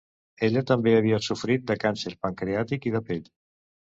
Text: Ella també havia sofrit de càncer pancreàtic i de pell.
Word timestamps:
Ella 0.45 0.61
també 0.71 0.93
havia 0.99 1.19
sofrit 1.25 1.67
de 1.71 1.77
càncer 1.83 2.13
pancreàtic 2.25 2.87
i 2.93 2.97
de 2.99 3.03
pell. 3.11 3.31